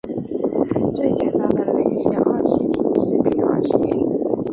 [0.95, 3.77] 最简单的累积二烯烃是丙二烯。